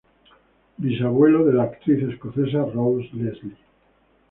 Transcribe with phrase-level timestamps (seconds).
[0.79, 3.53] Bisabuelo de la actriz escocesa Rose Leslie.